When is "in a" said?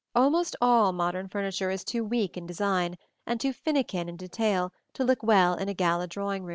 5.53-5.75